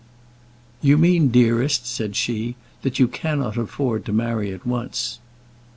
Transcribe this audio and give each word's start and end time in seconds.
"You 0.81 0.97
mean, 0.97 1.27
dearest," 1.27 1.85
said 1.85 2.15
she, 2.15 2.55
"that 2.81 2.97
you 2.97 3.07
cannot 3.07 3.55
afford 3.55 4.03
to 4.05 4.11
marry 4.11 4.51
at 4.51 4.65
once." 4.65 5.19